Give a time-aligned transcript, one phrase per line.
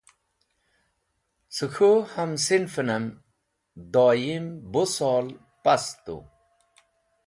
[1.55, 3.05] Cẽ k̃hũ ham sinfenem
[3.93, 5.25] doyim bu sol
[5.63, 6.15] past tu.